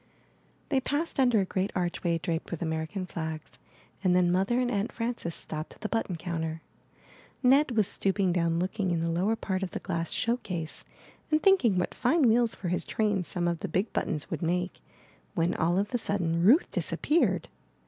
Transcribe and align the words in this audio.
They 0.69 0.81
passed 0.81 1.19
under 1.19 1.41
a 1.41 1.45
great 1.45 1.71
archway 1.75 2.17
draped 2.17 2.49
with 2.49 2.63
American 2.63 3.05
flags 3.05 3.59
and 4.03 4.15
then 4.15 4.31
Mother 4.31 4.59
and 4.59 4.71
Aunt 4.71 4.91
Frances 4.91 5.35
stopped 5.35 5.75
at 5.75 5.81
the 5.81 5.89
button 5.89 6.15
counter. 6.15 6.63
Ned 7.43 7.77
was 7.77 7.85
stooping 7.85 8.33
down 8.33 8.57
looking 8.57 8.89
in 8.89 9.01
the 9.01 9.11
lower 9.11 9.35
part 9.35 9.61
of 9.61 9.69
the 9.69 9.79
glass 9.79 10.11
show 10.11 10.37
case, 10.37 10.83
and 11.29 11.43
thinking 11.43 11.77
what 11.77 11.93
fine 11.93 12.27
wheels 12.27 12.55
for 12.55 12.69
his 12.69 12.83
trains 12.83 13.27
some 13.27 13.47
of 13.47 13.59
the 13.59 13.67
big 13.67 13.93
buttons 13.93 14.31
would 14.31 14.41
make, 14.41 14.81
when 15.35 15.53
all 15.53 15.77
of 15.77 15.93
a 15.93 15.99
sudden 15.99 16.41
Ruth 16.41 16.71
disappeared. 16.71 17.47